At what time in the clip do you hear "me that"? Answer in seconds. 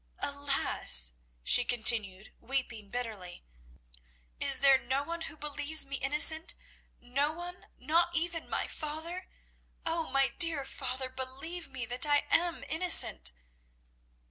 11.69-12.07